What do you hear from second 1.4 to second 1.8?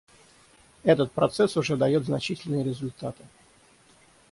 уже